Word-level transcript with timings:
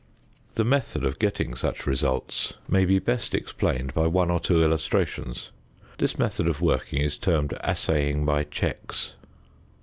The 0.55 0.65
method 0.65 1.03
of 1.05 1.19
getting 1.19 1.53
such 1.53 1.85
results 1.85 2.55
may 2.67 2.85
be 2.85 2.97
best 2.97 3.35
explained 3.35 3.93
by 3.93 4.07
one 4.07 4.31
or 4.31 4.39
two 4.39 4.63
illustrations. 4.63 5.51
This 5.99 6.17
method 6.17 6.47
of 6.47 6.59
working 6.59 6.99
is 6.99 7.19
termed 7.19 7.53
"assaying 7.63 8.25
by 8.25 8.45
checks." 8.45 9.13